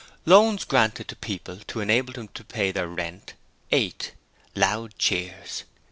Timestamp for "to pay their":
2.29-2.87